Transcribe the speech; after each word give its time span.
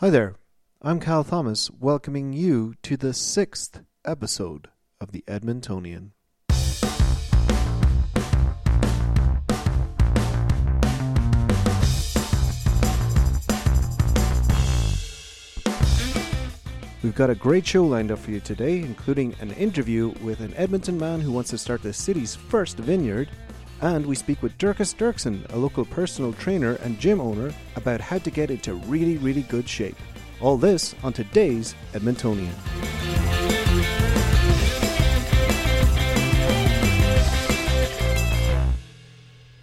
Hi 0.00 0.08
there. 0.08 0.36
I'm 0.80 0.98
Cal 0.98 1.24
Thomas, 1.24 1.70
welcoming 1.70 2.32
you 2.32 2.72
to 2.84 2.96
the 2.96 3.12
sixth 3.12 3.82
episode 4.02 4.68
of 4.98 5.12
the 5.12 5.22
Edmontonian. 5.26 6.12
We've 17.02 17.14
got 17.14 17.28
a 17.28 17.34
great 17.34 17.66
show 17.66 17.84
lined 17.84 18.10
up 18.10 18.20
for 18.20 18.30
you 18.30 18.40
today, 18.40 18.78
including 18.78 19.36
an 19.38 19.52
interview 19.52 20.14
with 20.22 20.40
an 20.40 20.54
Edmonton 20.56 20.98
man 20.98 21.20
who 21.20 21.30
wants 21.30 21.50
to 21.50 21.58
start 21.58 21.82
the 21.82 21.92
city's 21.92 22.34
first 22.34 22.78
vineyard, 22.78 23.28
and 23.82 24.04
we 24.04 24.14
speak 24.14 24.42
with 24.42 24.56
Dirkus 24.58 24.94
Dirksen, 24.94 25.50
a 25.52 25.56
local 25.56 25.84
personal 25.84 26.32
trainer 26.34 26.74
and 26.82 26.98
gym 26.98 27.20
owner, 27.20 27.52
about 27.76 28.00
how 28.00 28.18
to 28.18 28.30
get 28.30 28.50
into 28.50 28.74
really, 28.74 29.16
really 29.18 29.42
good 29.42 29.68
shape. 29.68 29.96
All 30.40 30.56
this 30.56 30.94
on 31.02 31.12
today's 31.12 31.74
Edmontonian. 31.92 32.52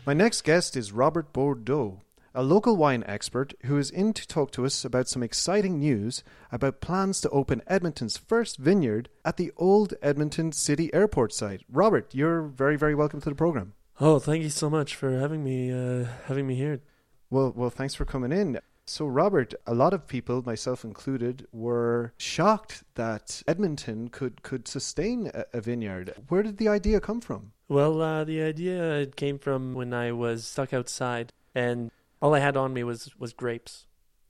My 0.05 0.13
next 0.13 0.43
guest 0.43 0.77
is 0.77 0.93
Robert 0.93 1.33
Bordeaux, 1.33 1.99
a 2.33 2.41
local 2.41 2.77
wine 2.77 3.03
expert 3.07 3.53
who 3.65 3.77
is 3.77 3.91
in 3.91 4.13
to 4.13 4.25
talk 4.25 4.51
to 4.51 4.65
us 4.65 4.85
about 4.85 5.09
some 5.09 5.21
exciting 5.21 5.79
news 5.79 6.23
about 6.51 6.79
plans 6.79 7.19
to 7.21 7.29
open 7.31 7.61
Edmonton's 7.67 8.15
first 8.15 8.57
vineyard 8.57 9.09
at 9.25 9.37
the 9.37 9.51
old 9.57 9.95
Edmonton 10.01 10.53
City 10.53 10.93
Airport 10.93 11.33
site. 11.33 11.63
Robert, 11.69 12.15
you're 12.15 12.43
very, 12.43 12.77
very 12.77 12.95
welcome 12.95 13.19
to 13.19 13.29
the 13.29 13.35
program. 13.35 13.73
Oh, 13.99 14.19
thank 14.19 14.43
you 14.43 14.49
so 14.49 14.69
much 14.69 14.95
for 14.95 15.17
having 15.17 15.43
me 15.43 15.71
uh, 15.71 16.05
having 16.25 16.45
me 16.45 16.55
here. 16.55 16.81
Well, 17.29 17.51
well, 17.55 17.69
thanks 17.69 17.95
for 17.95 18.05
coming 18.05 18.31
in. 18.31 18.59
So, 18.85 19.05
Robert, 19.05 19.53
a 19.65 19.73
lot 19.73 19.93
of 19.93 20.07
people, 20.07 20.43
myself 20.45 20.85
included, 20.85 21.45
were 21.51 22.13
shocked 22.17 22.83
that 22.95 23.41
Edmonton 23.47 24.07
could 24.09 24.43
could 24.43 24.67
sustain 24.67 25.31
a, 25.33 25.45
a 25.53 25.61
vineyard. 25.61 26.13
Where 26.29 26.43
did 26.43 26.57
the 26.57 26.69
idea 26.69 27.01
come 27.01 27.19
from? 27.19 27.51
Well, 27.67 28.01
uh, 28.01 28.23
the 28.23 28.41
idea 28.41 28.99
it 28.99 29.15
came 29.15 29.39
from 29.39 29.73
when 29.73 29.93
I 29.93 30.11
was 30.11 30.45
stuck 30.45 30.73
outside, 30.73 31.33
and 31.53 31.91
all 32.21 32.33
I 32.33 32.39
had 32.39 32.55
on 32.55 32.73
me 32.73 32.83
was 32.83 33.11
was 33.17 33.33
grapes. 33.33 33.87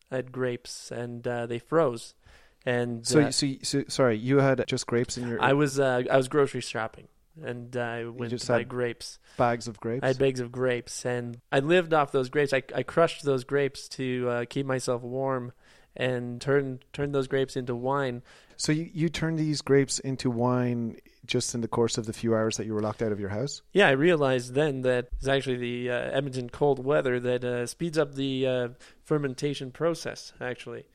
I 0.09 0.15
had 0.15 0.31
grapes, 0.31 0.91
and 0.91 1.27
uh, 1.27 1.45
they 1.45 1.59
froze. 1.59 2.13
And 2.65 3.05
So, 3.05 3.21
uh, 3.21 3.31
so, 3.31 3.47
so, 3.61 3.83
sorry, 3.87 4.17
you 4.17 4.39
had 4.39 4.65
just 4.67 4.87
grapes 4.87 5.17
in 5.17 5.27
your 5.27 5.41
I 5.41 5.53
was 5.53 5.79
uh, 5.79 6.03
I 6.09 6.17
was 6.17 6.27
grocery 6.27 6.61
shopping, 6.61 7.07
and 7.43 7.75
I 7.75 8.05
went 8.05 8.31
just 8.31 8.45
to 8.47 8.53
buy 8.53 8.63
grapes. 8.63 9.19
bags 9.37 9.67
of 9.67 9.79
grapes. 9.79 10.03
I 10.03 10.07
had 10.07 10.19
bags 10.19 10.39
of 10.39 10.51
grapes, 10.51 11.05
and 11.05 11.39
I 11.51 11.59
lived 11.59 11.93
off 11.93 12.11
those 12.11 12.29
grapes. 12.29 12.53
I, 12.53 12.63
I 12.75 12.83
crushed 12.83 13.23
those 13.23 13.43
grapes 13.43 13.87
to 13.89 14.29
uh, 14.29 14.45
keep 14.49 14.65
myself 14.65 15.01
warm, 15.01 15.53
and 15.95 16.39
turned 16.41 16.85
turned 16.93 17.13
those 17.13 17.27
grapes 17.27 17.55
into 17.55 17.75
wine. 17.75 18.23
So 18.57 18.71
you, 18.71 18.89
you 18.91 19.09
turned 19.09 19.37
these 19.37 19.61
grapes 19.61 19.99
into 19.99 20.31
wine 20.31 20.97
just 21.25 21.53
in 21.53 21.61
the 21.61 21.67
course 21.67 21.97
of 21.97 22.05
the 22.05 22.13
few 22.13 22.33
hours 22.33 22.57
that 22.57 22.65
you 22.65 22.73
were 22.73 22.81
locked 22.81 23.01
out 23.01 23.11
of 23.11 23.19
your 23.19 23.29
house? 23.29 23.61
Yeah, 23.73 23.87
I 23.87 23.91
realized 23.91 24.53
then 24.53 24.81
that 24.81 25.09
it's 25.17 25.27
actually 25.27 25.57
the 25.57 25.91
uh, 25.91 25.93
Edmonton 25.93 26.49
cold 26.49 26.83
weather 26.83 27.19
that 27.19 27.43
uh, 27.43 27.67
speeds 27.67 27.97
up 27.97 28.15
the 28.15 28.47
uh, 28.47 28.67
fermentation 29.03 29.71
process. 29.71 30.33
Actually, 30.41 30.85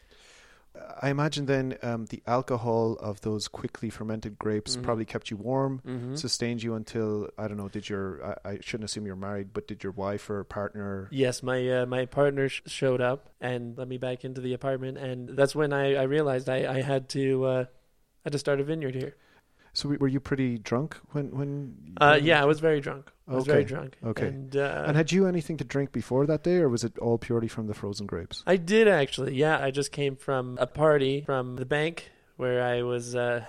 I 1.03 1.11
imagine 1.11 1.47
then 1.47 1.77
um, 1.83 2.07
the 2.07 2.23
alcohol 2.27 2.95
of 2.95 3.21
those 3.21 3.47
quickly 3.49 3.91
fermented 3.91 4.39
grapes 4.39 4.77
Mhm. 4.77 4.83
probably 4.83 5.05
kept 5.05 5.31
you 5.31 5.37
warm, 5.37 5.83
mm-hmm. 5.87 6.15
sustained 6.15 6.63
you 6.63 6.75
until 6.75 7.29
I 7.37 7.47
don't 7.49 7.57
know. 7.59 7.69
Did 7.69 7.89
your 7.89 8.25
I, 8.45 8.51
I 8.53 8.59
shouldn't 8.61 8.85
assume 8.89 9.05
you're 9.07 9.17
married, 9.17 9.53
but 9.53 9.67
did 9.69 9.83
your 9.83 9.93
wife 9.93 10.31
or 10.31 10.43
partner? 10.45 11.09
yes, 11.11 11.43
my 11.43 11.69
uh, 11.69 11.87
my 11.87 12.07
partner 12.07 12.49
sh- 12.49 12.63
showed 12.67 13.01
up 13.01 13.29
and 13.41 13.77
let 13.77 13.87
me 13.89 13.99
back 13.99 14.25
into 14.25 14.41
the 14.41 14.55
apartment, 14.55 14.97
and 14.99 15.29
that's 15.31 15.55
when 15.55 15.73
I, 15.73 15.95
I 15.97 16.03
realized 16.05 16.49
I, 16.49 16.73
I 16.73 16.81
had 16.83 17.09
to 17.11 17.45
uh, 17.45 17.65
had 18.25 18.33
to 18.33 18.39
start 18.39 18.61
a 18.61 18.65
vineyard 18.65 18.95
here. 18.95 19.17
So 19.75 19.89
were 19.89 20.09
you 20.09 20.21
pretty 20.21 20.59
drunk 20.59 20.97
when 21.13 21.31
when? 21.31 21.95
Uh, 22.01 22.19
yeah, 22.23 22.43
I 22.43 22.45
was 22.45 22.61
very 22.61 22.81
drunk. 22.81 23.11
I 23.27 23.35
was 23.35 23.47
very 23.47 23.61
Okay, 23.61 23.69
drunk. 23.69 23.97
okay. 24.05 24.27
and, 24.29 24.55
uh, 24.57 24.85
And 24.87 24.97
had 24.97 25.13
you 25.13 25.27
anything 25.27 25.57
to 25.59 25.65
drink 25.65 25.93
before 25.93 26.27
that 26.27 26.43
day, 26.43 26.57
or 26.57 26.69
was 26.69 26.85
it 26.85 26.99
all 26.99 27.17
purely 27.19 27.49
from 27.49 27.67
the 27.69 27.75
frozen 27.75 28.07
grapes? 28.07 28.43
I 28.47 28.57
did 28.57 28.87
actually. 28.89 29.35
Yeah, 29.35 29.59
I 29.59 29.71
just 29.71 29.91
came 29.93 30.17
from 30.17 30.59
a 30.61 30.67
party 30.67 31.23
from 31.25 31.57
the 31.57 31.65
bank 31.65 32.11
where 32.37 32.63
I 32.63 32.83
was 32.83 33.15
uh, 33.17 33.45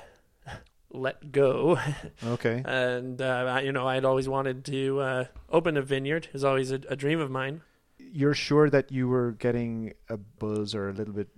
let 0.92 1.32
go. 1.32 1.78
Okay. 2.26 2.62
and 2.66 3.22
uh, 3.22 3.46
I- 3.56 3.62
you 3.62 3.72
know 3.74 3.88
I'd 3.88 4.06
always 4.06 4.30
wanted 4.30 4.64
to 4.66 5.00
uh, 5.02 5.26
open 5.50 5.76
a 5.76 5.82
vineyard. 5.82 6.30
Is 6.34 6.44
always 6.46 6.72
a, 6.72 6.80
a 6.88 6.96
dream 6.96 7.20
of 7.20 7.30
mine. 7.30 7.62
You're 7.98 8.36
sure 8.36 8.70
that 8.70 8.92
you 8.92 9.08
were 9.08 9.32
getting 9.32 9.94
a 10.08 10.18
buzz 10.18 10.76
or 10.76 10.90
a 10.90 10.94
little 10.94 11.14
bit 11.14 11.30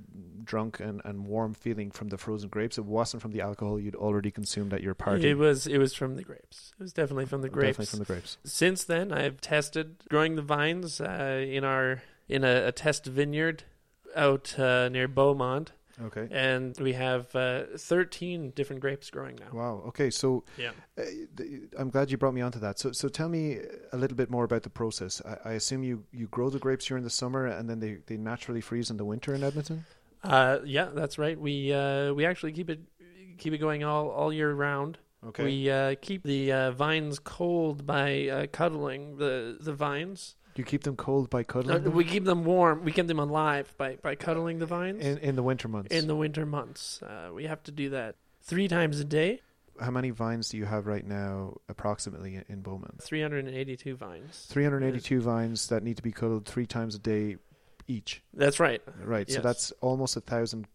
drunk 0.46 0.80
and, 0.80 1.02
and 1.04 1.26
warm 1.26 1.54
feeling 1.54 1.92
from 1.92 2.10
the 2.10 2.18
frozen 2.18 2.50
grapes. 2.50 2.78
It 2.78 2.86
wasn't 2.86 3.22
from 3.22 3.32
the 3.32 3.42
alcohol 3.42 3.80
you'd 3.80 3.96
already 3.96 4.32
consumed 4.32 4.74
at 4.74 4.82
your 4.82 4.94
party. 4.94 5.30
It 5.30 5.38
was 5.38 5.68
it 5.68 5.78
was 5.78 5.94
from 5.94 6.16
the 6.16 6.24
grapes. 6.24 6.74
It 6.80 6.84
was 6.84 6.94
definitely 6.94 7.26
from 7.26 7.42
the 7.42 7.50
grapes. 7.50 7.78
Definitely 7.78 7.86
from 7.92 8.00
the 8.00 8.06
grapes. 8.06 8.38
Since 8.46 8.84
then, 8.86 9.12
I've 9.12 9.42
tested 9.42 9.98
growing 10.10 10.36
the 10.36 10.42
vines 10.42 11.02
uh, 11.02 11.46
in 11.48 11.64
our 11.64 12.04
in 12.30 12.44
a, 12.44 12.68
a 12.68 12.72
test 12.72 13.06
vineyard 13.06 13.64
out 14.16 14.58
uh, 14.58 14.88
near 14.90 15.08
Beaumont, 15.10 15.74
Okay. 16.02 16.28
and 16.32 16.76
we 16.80 16.94
have 16.94 17.36
uh, 17.36 17.64
13 17.78 18.52
different 18.52 18.82
grapes 18.82 19.10
growing 19.10 19.36
now. 19.36 19.48
Wow. 19.52 19.84
Okay. 19.88 20.10
So 20.10 20.44
Yeah. 20.58 20.72
uh, 20.98 21.04
I'm 21.78 21.90
glad 21.90 22.10
you 22.12 22.18
brought 22.18 22.34
me 22.34 22.42
onto 22.42 22.60
that. 22.60 22.80
So 22.80 22.92
so 22.94 23.08
tell 23.10 23.30
me 23.30 23.60
a 23.92 23.98
little 23.98 24.16
bit 24.18 24.30
more 24.30 24.44
about 24.46 24.64
the 24.64 24.70
process. 24.70 25.22
I, 25.26 25.50
I 25.50 25.54
assume 25.54 25.84
you, 25.84 26.04
you 26.12 26.28
grow 26.28 26.50
the 26.50 26.60
grapes 26.60 26.86
during 26.86 27.04
the 27.04 27.10
summer 27.10 27.46
and 27.46 27.70
then 27.70 27.80
they, 27.80 27.98
they 28.08 28.18
naturally 28.18 28.62
freeze 28.62 28.90
in 28.90 28.98
the 28.98 29.06
winter 29.06 29.34
in 29.34 29.44
Edmonton. 29.44 29.86
Uh, 30.26 30.60
yeah, 30.66 30.90
that's 30.94 31.18
right. 31.18 31.40
We 31.40 31.72
uh, 31.74 32.14
we 32.14 32.26
actually 32.26 32.52
keep 32.54 32.70
it 32.70 32.82
keep 33.38 33.54
it 33.54 33.58
going 33.60 33.84
all, 33.84 34.10
all 34.10 34.32
year 34.34 34.54
round. 34.54 34.98
Okay. 35.28 35.44
We 35.44 35.70
uh, 35.70 35.96
keep 36.02 36.24
the 36.24 36.52
uh, 36.52 36.72
vines 36.72 37.20
cold 37.20 37.86
by 37.86 38.28
uh, 38.28 38.48
cuddling 38.52 39.18
the 39.18 39.58
the 39.60 39.74
vines. 39.74 40.36
you 40.56 40.64
keep 40.64 40.84
them 40.84 40.96
cold 40.96 41.30
by 41.30 41.42
Uh, 41.42 41.44
cuddling 41.44 41.84
them 41.84 41.94
we 41.94 42.04
keep 42.04 42.24
them 42.26 42.46
warm. 42.46 42.84
We 42.84 42.92
keep 42.92 43.08
them 43.08 43.20
alive 43.20 43.74
by, 43.78 43.98
by 44.02 44.16
cuddling 44.16 44.60
the 44.60 44.66
vines. 44.66 45.04
in 45.04 45.18
in 45.20 45.36
the 45.36 45.44
winter 45.44 45.68
months. 45.68 45.94
in 45.96 46.08
the 46.08 46.16
winter 46.16 46.46
months. 46.46 47.02
Uh, 47.02 47.32
we 47.34 47.46
have 47.46 47.62
to 47.64 47.72
do 47.72 47.90
that 47.90 48.16
three 48.42 48.68
times 48.68 49.00
a 49.00 49.06
day. 49.06 49.42
How 49.78 49.92
many 49.92 50.12
vines 50.12 50.48
do 50.50 50.58
you 50.58 50.64
have 50.64 50.88
right 50.88 51.06
now, 51.06 51.58
approximately 51.68 52.42
in 52.48 52.62
Beaumont? 52.62 53.04
382 53.04 53.96
vines. 53.98 54.48
382 54.50 55.20
vines 55.20 55.68
that 55.68 55.84
need 55.84 55.98
to 55.98 56.04
be 56.04 56.14
cuddled 56.14 56.46
three 56.46 56.66
times 56.66 56.96
a 56.96 57.00
day 57.00 57.36
each. 57.88 58.22
That's 58.34 58.60
right. 58.60 58.82
Right. 59.04 59.30
So 59.30 59.42
that's 59.42 59.72
almost 59.82 60.16
a 60.16 60.22
thousand 60.22 60.68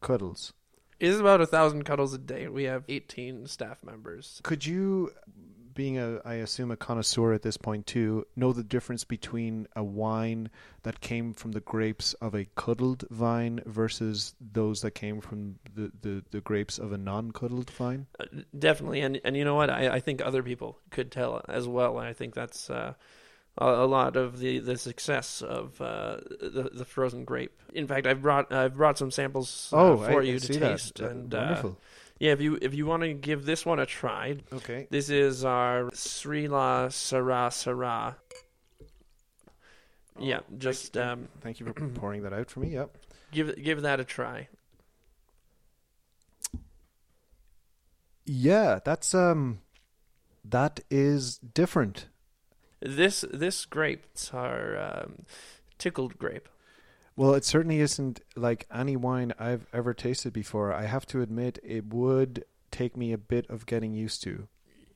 cuddles. 0.00 0.52
It 0.98 1.08
is 1.08 1.20
about 1.20 1.40
a 1.40 1.46
thousand 1.46 1.84
cuddles 1.84 2.14
a 2.14 2.18
day. 2.18 2.48
We 2.48 2.64
have 2.64 2.84
18 2.88 3.46
staff 3.46 3.82
members. 3.84 4.40
Could 4.42 4.64
you, 4.64 5.12
being 5.74 5.98
a, 5.98 6.20
I 6.24 6.34
assume 6.34 6.70
a 6.70 6.76
connoisseur 6.76 7.34
at 7.34 7.42
this 7.42 7.58
point 7.58 7.86
too, 7.86 8.26
know 8.34 8.54
the 8.54 8.64
difference 8.64 9.04
between 9.04 9.66
a 9.76 9.84
wine 9.84 10.48
that 10.84 11.00
came 11.00 11.34
from 11.34 11.52
the 11.52 11.60
grapes 11.60 12.14
of 12.14 12.34
a 12.34 12.46
cuddled 12.56 13.04
vine 13.10 13.60
versus 13.66 14.34
those 14.40 14.80
that 14.80 14.92
came 14.92 15.20
from 15.20 15.56
the, 15.74 15.92
the, 16.00 16.24
the 16.30 16.40
grapes 16.40 16.78
of 16.78 16.92
a 16.92 16.98
non-cuddled 16.98 17.68
vine? 17.70 18.06
Uh, 18.18 18.24
definitely, 18.58 19.02
and 19.02 19.20
and 19.22 19.36
you 19.36 19.44
know 19.44 19.54
what? 19.54 19.68
I, 19.68 19.96
I 19.96 20.00
think 20.00 20.22
other 20.24 20.42
people 20.42 20.78
could 20.90 21.12
tell 21.12 21.44
as 21.46 21.68
well. 21.68 21.98
I 21.98 22.14
think 22.14 22.34
that's 22.34 22.70
uh, 22.70 22.94
a, 23.58 23.86
lot 23.86 24.16
of 24.16 24.38
the, 24.38 24.58
the 24.58 24.76
success 24.76 25.42
of 25.42 25.80
uh, 25.80 26.16
the 26.40 26.70
the 26.72 26.84
frozen 26.84 27.24
grape. 27.24 27.52
In 27.74 27.86
fact, 27.86 28.06
I've 28.06 28.22
brought 28.22 28.52
I've 28.52 28.76
brought 28.76 28.98
some 28.98 29.10
samples 29.10 29.70
uh, 29.72 29.76
Oh, 29.76 29.96
for 29.98 30.20
I, 30.20 30.24
you 30.24 30.34
I 30.36 30.38
to 30.38 30.58
taste. 30.58 30.96
That- 30.96 31.10
And 31.10 31.34
uh, 31.34 31.70
yeah, 32.18 32.32
if 32.32 32.40
you 32.40 32.58
if 32.60 32.74
you 32.74 32.86
want 32.86 33.02
to 33.02 33.12
give 33.14 33.44
this 33.44 33.64
one 33.66 33.78
a 33.78 33.86
try, 33.86 34.38
okay. 34.52 34.86
This 34.90 35.10
is 35.10 35.44
our 35.44 35.84
Srila 35.92 36.92
Sara 36.92 37.50
Sara. 37.50 38.16
Yeah, 40.18 40.40
Oh, 40.40 40.54
just 40.56 40.94
thank, 40.94 41.06
um, 41.06 41.28
thank 41.42 41.60
you 41.60 41.66
for 41.66 41.72
pouring 41.94 42.22
that 42.22 42.32
out 42.32 42.50
for 42.50 42.60
me. 42.60 42.68
Yep. 42.70 42.96
give 43.32 43.62
give 43.62 43.82
that 43.82 44.00
a 44.00 44.04
try. 44.04 44.48
Yeah, 48.24 48.80
that's 48.84 49.14
um, 49.14 49.60
that 50.44 50.80
is 50.90 51.38
different. 51.38 52.06
This 52.86 53.24
this 53.32 53.64
grapes 53.64 54.32
are 54.32 54.78
um, 54.78 55.26
tickled 55.78 56.18
grape. 56.18 56.48
Well, 57.16 57.34
it 57.34 57.44
certainly 57.44 57.80
isn't 57.80 58.20
like 58.36 58.66
any 58.72 58.94
wine 58.94 59.32
I've 59.38 59.66
ever 59.72 59.94
tasted 59.94 60.32
before. 60.32 60.72
I 60.72 60.84
have 60.84 61.06
to 61.06 61.22
admit, 61.22 61.58
it 61.62 61.92
would 61.92 62.44
take 62.70 62.96
me 62.96 63.12
a 63.12 63.18
bit 63.18 63.48
of 63.48 63.66
getting 63.66 63.94
used 63.94 64.22
to. 64.24 64.48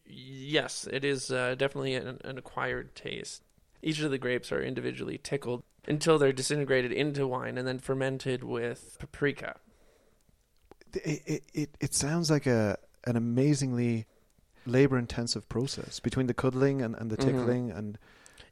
Yes, 0.05 0.87
it 0.93 1.05
is 1.05 1.31
uh, 1.31 1.55
definitely 1.55 1.95
an, 1.95 2.19
an 2.25 2.37
acquired 2.37 2.95
taste. 2.95 3.43
Each 3.83 4.01
of 4.01 4.11
the 4.11 4.19
grapes 4.19 4.53
are 4.53 4.63
individually 4.63 5.19
tickled 5.19 5.63
until 5.89 6.19
they're 6.19 6.33
disintegrated 6.33 6.93
into 6.93 7.27
wine 7.27 7.57
and 7.57 7.67
then 7.67 7.79
fermented 7.79 8.45
with 8.45 8.97
paprika. 8.99 9.57
It 10.93 11.23
it 11.27 11.43
it, 11.55 11.71
it 11.81 11.95
sounds 11.95 12.31
like 12.31 12.47
a 12.47 12.77
an 13.05 13.17
amazingly 13.17 14.07
labor 14.67 14.99
intensive 14.99 15.49
process 15.49 16.01
between 16.01 16.27
the 16.27 16.35
cuddling 16.35 16.83
and, 16.83 16.95
and 16.97 17.11
the 17.11 17.17
Mhm. 17.17 17.25
tickling 17.25 17.71
and 17.71 17.99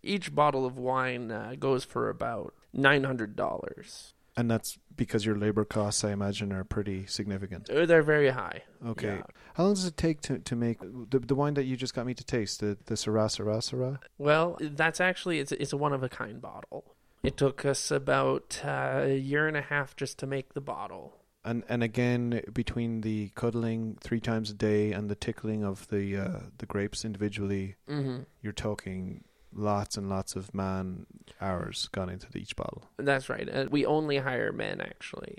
Each 0.02 0.32
bottle 0.34 0.64
of 0.64 0.78
wine 0.78 1.30
uh, 1.32 1.54
goes 1.58 1.84
for 1.84 2.08
about 2.08 2.54
nine 2.72 3.04
hundred 3.04 3.34
dollars. 3.36 4.14
And 4.36 4.48
that's 4.48 4.78
because 4.94 5.26
your 5.26 5.36
labor 5.36 5.64
costs, 5.64 6.04
I 6.04 6.12
imagine, 6.12 6.52
are 6.52 6.62
pretty 6.62 7.06
significant. 7.06 7.68
Uh, 7.68 7.84
They're 7.86 8.04
very 8.04 8.30
high. 8.30 8.62
Okay. 8.86 9.16
Yeah. 9.16 9.22
How 9.54 9.64
long 9.64 9.74
does 9.74 9.84
it 9.86 9.96
take 9.96 10.20
to, 10.22 10.38
to 10.38 10.54
make 10.54 10.78
the, 10.80 11.18
the 11.18 11.34
wine 11.34 11.54
that 11.54 11.64
you 11.64 11.76
just 11.76 11.92
got 11.92 12.06
me 12.06 12.14
to 12.14 12.22
taste, 12.24 12.60
the, 12.60 12.78
the 12.86 12.94
Syrah 12.94 13.26
Syrah 13.26 13.58
Syrah? 13.58 13.98
Well, 14.16 14.56
that's 14.60 15.00
actually 15.00 15.40
it's 15.40 15.50
it's 15.50 15.72
a 15.72 15.76
one 15.76 15.92
of 15.92 16.04
a 16.04 16.08
kind 16.08 16.40
bottle. 16.40 16.94
It 17.24 17.36
took 17.36 17.64
us 17.64 17.90
about 17.90 18.60
uh, 18.64 19.00
a 19.02 19.18
year 19.18 19.48
and 19.48 19.56
a 19.56 19.60
half 19.62 19.96
just 19.96 20.18
to 20.20 20.26
make 20.28 20.54
the 20.54 20.60
bottle. 20.60 21.16
And 21.48 21.64
and 21.68 21.82
again, 21.82 22.42
between 22.52 23.00
the 23.00 23.30
cuddling 23.34 23.96
three 24.00 24.20
times 24.20 24.50
a 24.50 24.54
day 24.54 24.92
and 24.92 25.08
the 25.08 25.14
tickling 25.14 25.64
of 25.64 25.88
the 25.88 26.04
uh, 26.24 26.40
the 26.58 26.66
grapes 26.66 27.04
individually, 27.04 27.76
Mm-hmm. 27.88 28.18
you're 28.42 28.52
talking 28.68 29.24
lots 29.52 29.96
and 29.96 30.08
lots 30.10 30.36
of 30.36 30.52
man 30.54 31.06
hours 31.40 31.88
gone 31.92 32.10
into 32.10 32.26
each 32.36 32.54
bottle. 32.56 32.82
That's 32.98 33.28
right. 33.30 33.48
Uh, 33.48 33.66
we 33.70 33.86
only 33.86 34.18
hire 34.18 34.52
men 34.52 34.80
actually 34.80 35.38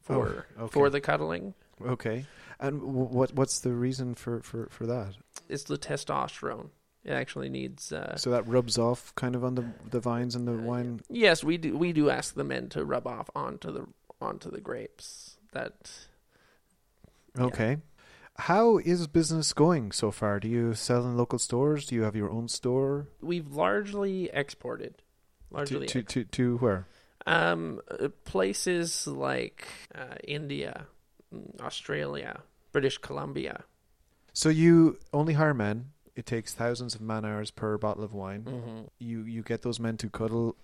for 0.00 0.46
Oh, 0.58 0.64
okay. 0.64 0.72
for 0.72 0.90
the 0.90 1.00
cuddling. 1.00 1.54
Okay. 1.84 2.26
And 2.60 2.80
w- 2.80 3.08
what 3.18 3.34
what's 3.34 3.60
the 3.60 3.72
reason 3.72 4.14
for, 4.14 4.40
for, 4.42 4.68
for 4.70 4.86
that? 4.86 5.14
It's 5.48 5.64
the 5.64 5.78
testosterone. 5.78 6.70
It 7.04 7.12
actually 7.12 7.48
needs. 7.48 7.92
Uh, 7.92 8.16
So 8.16 8.30
that 8.30 8.46
rubs 8.46 8.78
off 8.78 9.12
kind 9.14 9.34
of 9.34 9.42
on 9.44 9.54
the 9.54 9.64
the 9.90 10.00
vines 10.00 10.34
and 10.36 10.46
the 10.46 10.52
wine. 10.70 11.00
yes, 11.08 11.42
we 11.42 11.56
do. 11.58 11.76
We 11.76 11.92
do 11.92 12.10
ask 12.10 12.34
the 12.34 12.44
men 12.44 12.68
to 12.70 12.84
rub 12.84 13.06
off 13.06 13.30
onto 13.34 13.72
the 13.72 13.86
onto 14.20 14.50
the 14.50 14.60
grapes. 14.60 15.36
That 15.52 15.90
yeah. 17.36 17.44
Okay. 17.44 17.76
How 18.36 18.78
is 18.78 19.06
business 19.08 19.52
going 19.52 19.90
so 19.90 20.10
far? 20.12 20.38
Do 20.38 20.48
you 20.48 20.74
sell 20.74 21.04
in 21.04 21.16
local 21.16 21.40
stores? 21.40 21.86
Do 21.86 21.96
you 21.96 22.02
have 22.02 22.14
your 22.14 22.30
own 22.30 22.48
store? 22.48 23.08
we've 23.20 23.50
largely 23.50 24.30
exported. 24.32 24.98
To 24.98 25.54
Largely, 25.54 25.86
to, 25.86 26.02
to, 26.02 26.24
to 26.24 26.56
where? 26.58 26.86
um, 27.26 27.80
uh, 27.90 28.08
places 28.24 29.06
like 29.06 29.66
uh, 29.94 30.16
India, 30.22 30.86
mm, 31.34 31.60
Australia, 31.60 32.40
British 32.72 32.98
Columbia. 32.98 33.64
So 34.34 34.50
you 34.50 34.98
only 35.12 35.34
hire 35.34 35.54
men. 35.54 35.92
It 36.14 36.26
takes 36.26 36.52
thousands 36.52 36.94
of 36.94 37.00
man 37.00 37.24
hours 37.24 37.50
per 37.50 37.78
bottle 37.78 38.04
of 38.04 38.12
wine. 38.12 38.42
Mm-hmm. 38.42 38.80
You 38.98 39.22
you 39.22 39.42
get 39.42 39.62
those 39.62 39.80
men 39.80 39.96
to 39.98 40.10
cuddle, 40.10 40.56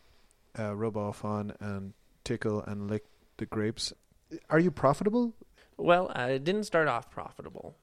uh, 0.58 0.74
rub 0.74 0.96
off 0.96 1.24
on, 1.24 1.54
and 1.60 1.94
tickle 2.24 2.62
and 2.62 2.90
lick 2.90 3.04
the 3.36 3.46
grapes. 3.46 3.92
Are 4.50 4.58
you 4.58 4.70
profitable? 4.70 5.34
Well, 5.76 6.10
it 6.10 6.44
didn't 6.44 6.64
start 6.64 6.88
off 6.88 7.10
profitable. 7.10 7.76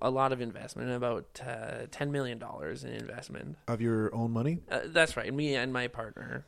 A 0.00 0.10
lot 0.10 0.32
of 0.32 0.40
investment, 0.40 0.90
about 0.90 1.40
uh, 1.46 1.86
ten 1.90 2.10
million 2.10 2.38
dollars 2.38 2.82
in 2.82 2.92
investment 2.92 3.56
of 3.68 3.82
your 3.82 4.14
own 4.14 4.30
money. 4.30 4.60
Uh, 4.70 4.80
that's 4.86 5.18
right, 5.18 5.32
me 5.32 5.54
and 5.54 5.70
my 5.70 5.86
partner. 5.86 6.46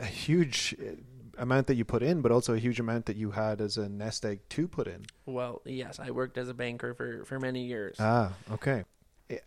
A 0.00 0.06
huge 0.06 0.74
uh, 0.80 0.96
amount 1.40 1.68
that 1.68 1.76
you 1.76 1.84
put 1.84 2.02
in, 2.02 2.20
but 2.20 2.32
also 2.32 2.54
a 2.54 2.58
huge 2.58 2.80
amount 2.80 3.06
that 3.06 3.16
you 3.16 3.30
had 3.30 3.60
as 3.60 3.76
a 3.76 3.88
nest 3.88 4.24
egg 4.24 4.40
to 4.48 4.66
put 4.66 4.88
in. 4.88 5.04
Well, 5.24 5.62
yes, 5.64 6.00
I 6.00 6.10
worked 6.10 6.36
as 6.36 6.48
a 6.48 6.54
banker 6.54 6.94
for 6.94 7.24
for 7.24 7.38
many 7.38 7.64
years. 7.64 7.96
Ah, 8.00 8.32
okay. 8.50 8.84
Eh, 9.30 9.38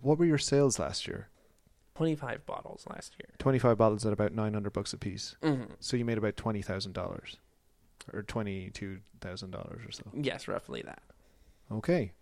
what 0.00 0.18
were 0.18 0.26
your 0.26 0.38
sales 0.38 0.78
last 0.78 1.08
year? 1.08 1.28
25 1.94 2.46
bottles 2.46 2.86
last 2.88 3.14
year. 3.18 3.28
25 3.38 3.76
bottles 3.76 4.06
at 4.06 4.12
about 4.12 4.32
900 4.32 4.72
bucks 4.72 4.92
a 4.92 4.98
piece. 4.98 5.36
Mm-hmm. 5.42 5.74
So 5.80 5.96
you 5.96 6.04
made 6.04 6.18
about 6.18 6.36
$20,000 6.36 7.36
or 8.12 8.22
twenty 8.22 8.70
two 8.70 8.98
thousand 9.20 9.50
dollars 9.50 9.82
or 9.86 9.92
so. 9.92 10.04
Yes, 10.14 10.48
roughly 10.48 10.82
that. 10.82 11.02
Okay, 11.70 12.12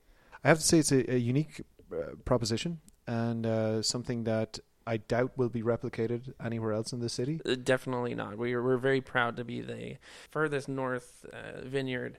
I 0.44 0.48
have 0.48 0.58
to 0.58 0.64
say 0.64 0.78
it's 0.78 0.92
a, 0.92 1.14
a 1.14 1.18
unique 1.18 1.62
uh, 1.92 2.14
proposition 2.24 2.80
and 3.06 3.46
uh, 3.46 3.82
something 3.82 4.24
that 4.24 4.58
I 4.86 4.96
doubt 4.96 5.32
will 5.36 5.48
be 5.48 5.62
replicated 5.62 6.32
anywhere 6.44 6.72
else 6.72 6.92
in 6.92 7.00
the 7.00 7.08
city. 7.08 7.40
Uh, 7.44 7.56
definitely 7.62 8.14
not. 8.14 8.38
We 8.38 8.54
are, 8.54 8.62
we're 8.62 8.76
very 8.76 9.00
proud 9.00 9.36
to 9.36 9.44
be 9.44 9.60
the 9.60 9.96
furthest 10.30 10.68
north 10.68 11.24
uh, 11.32 11.60
vineyard 11.62 12.18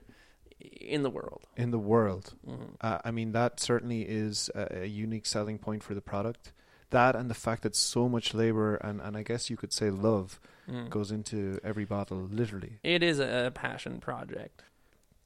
in 0.60 1.02
the 1.02 1.10
world. 1.10 1.44
In 1.56 1.70
the 1.70 1.78
world, 1.78 2.34
mm-hmm. 2.46 2.74
Uh, 2.80 2.98
I 3.04 3.10
mean 3.10 3.32
that 3.32 3.60
certainly 3.60 4.02
is 4.02 4.50
a, 4.54 4.82
a 4.82 4.86
unique 4.86 5.26
selling 5.26 5.58
point 5.58 5.82
for 5.82 5.94
the 5.94 6.00
product. 6.00 6.52
That 6.90 7.16
and 7.16 7.30
the 7.30 7.34
fact 7.34 7.62
that 7.62 7.74
so 7.74 8.08
much 8.08 8.34
labor 8.34 8.76
and, 8.76 9.00
and 9.00 9.16
I 9.16 9.22
guess 9.22 9.48
you 9.48 9.56
could 9.56 9.72
say 9.72 9.90
love 9.90 10.38
Mm. 10.70 10.90
goes 10.90 11.10
into 11.10 11.58
every 11.64 11.84
bottle, 11.84 12.28
literally. 12.30 12.78
It 12.82 13.02
is 13.02 13.18
a 13.18 13.50
passion 13.54 13.98
project. 14.00 14.62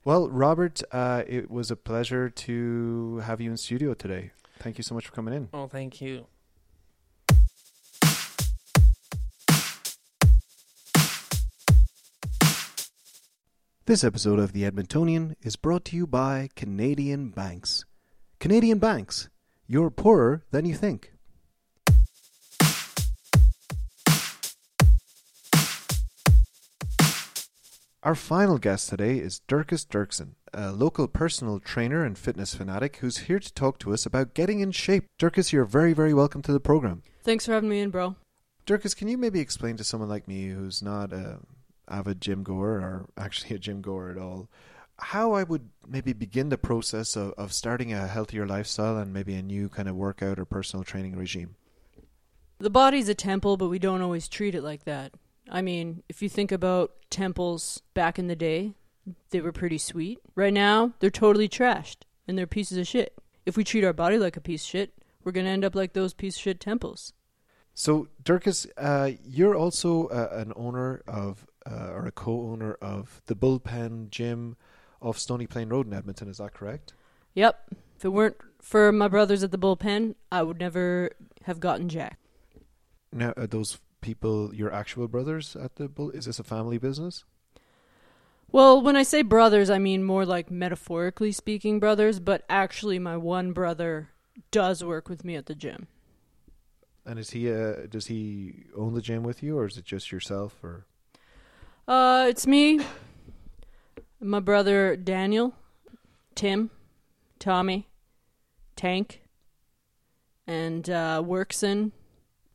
Well, 0.05 0.29
Robert, 0.31 0.83
uh, 0.93 1.25
it 1.27 1.51
was 1.51 1.71
a 1.71 1.77
pleasure 1.77 2.31
to 2.31 3.19
have 3.25 3.41
you 3.41 3.51
in 3.51 3.57
studio 3.57 3.93
today. 3.93 4.31
Thank 4.59 4.79
you 4.79 4.85
so 4.85 4.95
much 4.95 5.07
for 5.07 5.13
coming 5.13 5.35
in. 5.35 5.49
Oh, 5.53 5.67
thank 5.67 6.01
you. 6.01 6.27
This 13.87 14.03
episode 14.03 14.39
of 14.41 14.53
The 14.53 14.65
Edmontonian 14.65 15.35
is 15.43 15.55
brought 15.55 15.85
to 15.87 15.97
you 15.97 16.07
by 16.07 16.49
Canadian 16.57 17.31
Banks. 17.31 17.85
Canadian 18.41 18.79
Banks, 18.79 19.29
you're 19.69 19.91
poorer 19.91 20.45
than 20.51 20.65
you 20.65 20.75
think. 20.75 21.13
Our 28.07 28.15
final 28.15 28.59
guest 28.59 28.89
today 28.89 29.19
is 29.19 29.41
Dirkus 29.49 29.85
Dirksen, 29.85 30.37
a 30.55 30.71
local 30.71 31.09
personal 31.09 31.59
trainer 31.59 32.05
and 32.05 32.17
fitness 32.17 32.55
fanatic 32.55 32.99
who's 32.99 33.27
here 33.27 33.41
to 33.41 33.53
talk 33.53 33.81
to 33.81 33.93
us 33.93 34.07
about 34.07 34.33
getting 34.33 34.61
in 34.61 34.71
shape. 34.71 35.07
Dirkus, 35.19 35.51
you're 35.51 35.65
very, 35.65 35.93
very 35.93 36.15
welcome 36.15 36.41
to 36.43 36.53
the 36.53 36.61
program. 36.61 37.03
Thanks 37.25 37.47
for 37.47 37.53
having 37.53 37.69
me 37.69 37.81
in, 37.81 37.91
bro. 37.91 38.15
Dirkus, 38.65 38.95
can 38.97 39.09
you 39.09 39.19
maybe 39.19 39.41
explain 39.41 39.77
to 39.79 39.83
someone 39.83 40.09
like 40.09 40.29
me 40.29 40.51
who's 40.51 40.83
not 40.83 41.13
a 41.13 41.41
avid 41.89 42.21
gym 42.21 42.45
goer 42.45 42.75
or 42.75 43.09
actually 43.19 43.57
a 43.57 43.59
gym 43.59 43.81
goer 43.81 44.13
at 44.13 44.19
all, 44.19 44.49
how 45.01 45.33
I 45.33 45.43
would 45.43 45.69
maybe 45.85 46.13
begin 46.13 46.51
the 46.51 46.57
process 46.57 47.17
of, 47.17 47.33
of 47.33 47.53
starting 47.53 47.93
a 47.93 48.07
healthier 48.07 48.47
lifestyle 48.47 48.99
and 48.99 49.13
maybe 49.13 49.35
a 49.35 49.43
new 49.43 49.69
kind 49.69 49.89
of 49.89 49.97
workout 49.97 50.39
or 50.39 50.45
personal 50.45 50.85
training 50.85 51.17
regime? 51.17 51.57
The 52.59 52.71
body's 52.71 53.09
a 53.09 53.17
temple, 53.17 53.57
but 53.57 53.69
we 53.69 53.81
don't 53.81 54.01
always 54.01 54.29
treat 54.29 54.55
it 54.55 54.63
like 54.63 54.85
that. 54.85 55.13
I 55.51 55.63
mean, 55.63 56.03
if 56.09 56.23
you 56.23 56.29
think 56.29 56.53
about 56.53 56.93
temples 57.11 57.83
back 57.95 58.19
in 58.19 58.27
the 58.27 58.37
day, 58.37 58.75
they 59.31 59.41
were 59.41 59.53
pretty 59.53 59.79
sweet. 59.79 60.19
Right 60.35 60.53
now, 60.53 60.93
they're 60.99 61.11
totally 61.11 61.49
trashed 61.49 61.99
and 62.27 62.37
they're 62.37 62.47
pieces 62.47 62.79
of 62.79 62.87
shit. 62.87 63.17
If 63.45 63.57
we 63.57 63.65
treat 63.65 63.85
our 63.85 63.93
body 63.93 64.19
like 64.19 64.37
a 64.37 64.41
piece 64.41 64.65
of 64.65 64.71
shit, 64.71 64.93
we're 65.23 65.33
going 65.33 65.47
to 65.47 65.53
end 65.53 65.65
up 65.65 65.75
like 65.75 65.93
those 65.93 66.15
piece 66.15 66.37
of 66.37 66.43
shit 66.43 66.61
temples. 66.61 67.13
So, 67.75 68.09
Dirkus, 68.23 68.67
uh, 68.77 69.13
you're 69.25 69.55
also 69.55 70.07
uh, 70.07 70.31
an 70.33 70.53
owner 70.57 71.03
of, 71.07 71.47
uh, 71.71 71.91
or 71.91 72.07
a 72.07 72.13
co-owner 72.13 72.75
of 72.81 73.21
the 73.27 73.37
Bullpen 73.37 74.11
Gym 74.11 74.57
off 75.01 75.19
Stony 75.19 75.47
Plain 75.47 75.69
Road 75.69 75.87
in 75.87 75.93
Edmonton. 75.93 76.29
Is 76.29 76.39
that 76.39 76.55
correct? 76.55 76.95
Yep. 77.35 77.75
If 77.99 78.05
it 78.05 78.09
weren't 78.09 78.37
for 78.61 78.91
my 78.93 79.09
brothers 79.09 79.43
at 79.43 79.51
the 79.51 79.59
bullpen, 79.59 80.15
I 80.33 80.43
would 80.43 80.59
never 80.59 81.11
have 81.45 81.61
gotten 81.61 81.89
Jack. 81.89 82.19
Now, 83.13 83.33
are 83.37 83.47
those 83.47 83.79
people 84.07 84.55
your 84.55 84.73
actual 84.73 85.09
brothers 85.09 85.57
at 85.57 85.77
the 85.77 85.89
Bull? 85.89 86.11
Is 86.11 86.27
this 86.27 86.39
a 86.39 86.45
family 86.45 86.79
business? 86.79 87.25
Well, 88.53 88.81
when 88.81 88.95
I 88.97 89.03
say 89.03 89.23
brothers, 89.23 89.69
I 89.69 89.79
mean 89.79 90.05
more 90.05 90.25
like 90.25 90.51
metaphorically 90.51 91.33
speaking 91.33 91.81
brothers, 91.81 92.21
but 92.21 92.45
actually, 92.49 92.99
my 93.01 93.17
one 93.17 93.53
brother 93.53 94.11
does 94.53 94.85
work 94.85 95.09
with 95.09 95.25
me 95.25 95.35
at 95.35 95.47
the 95.47 95.55
gym. 95.55 95.89
And 97.05 97.19
is 97.19 97.31
he? 97.31 97.51
Uh, 97.53 97.87
does 97.91 98.07
he 98.07 98.65
own 98.77 98.95
the 98.95 99.03
gym 99.03 99.25
with 99.25 99.43
you, 99.43 99.59
or 99.59 99.67
is 99.67 99.77
it 99.77 99.85
just 99.85 100.13
yourself? 100.13 100.63
Or 100.63 100.87
Uh, 101.89 102.27
it's 102.29 102.47
me, 102.47 102.81
my 104.21 104.41
brother 104.41 104.97
Daniel, 104.97 105.55
Tim, 106.35 106.71
Tommy, 107.39 107.89
Tank, 108.77 109.23
and 110.47 110.89
uh, 110.89 111.23
Workson. 111.25 111.93